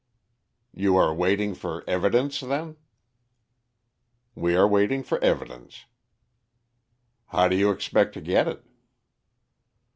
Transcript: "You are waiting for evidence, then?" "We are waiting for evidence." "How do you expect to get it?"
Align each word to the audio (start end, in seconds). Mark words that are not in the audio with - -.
"You 0.73 0.95
are 0.97 1.13
waiting 1.13 1.53
for 1.53 1.83
evidence, 1.87 2.39
then?" 2.39 2.75
"We 4.33 4.55
are 4.55 4.67
waiting 4.67 5.03
for 5.03 5.23
evidence." 5.23 5.85
"How 7.27 7.47
do 7.47 7.55
you 7.55 7.69
expect 7.69 8.15
to 8.15 8.21
get 8.21 8.47
it?" 8.47 8.65